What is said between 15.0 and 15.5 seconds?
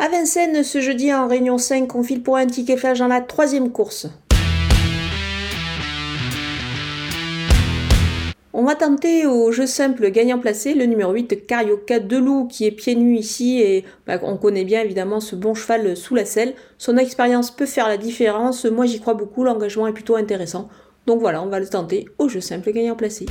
ce